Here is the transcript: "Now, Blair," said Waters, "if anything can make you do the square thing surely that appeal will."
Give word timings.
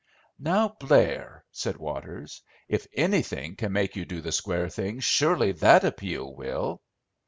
"Now, 0.39 0.69
Blair," 0.79 1.43
said 1.51 1.77
Waters, 1.77 2.41
"if 2.67 2.87
anything 2.93 3.55
can 3.55 3.71
make 3.71 3.95
you 3.95 4.03
do 4.03 4.19
the 4.19 4.31
square 4.31 4.67
thing 4.67 4.99
surely 4.99 5.51
that 5.51 5.83
appeal 5.83 6.33
will." 6.33 6.81